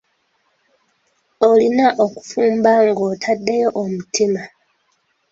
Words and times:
Olina 1.49 1.87
okufumba 2.05 2.71
ng'otaddeyo 2.87 3.67
omutima. 3.81 4.43